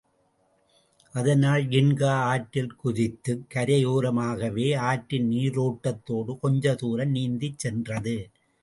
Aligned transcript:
அதனால் 1.15 1.63
ஜின்கா 1.63 2.13
ஆற்றில் 2.31 2.73
குதித்துக் 2.75 3.45
கரையோரமாகவே 3.53 4.67
ஆற்றின் 4.81 5.29
நீரோட்டத்தோடு 5.31 6.39
கொஞ்ச 6.39 6.75
தூரம் 6.75 7.15
நீந்திச் 7.15 7.57
சென்றது. 7.57 8.17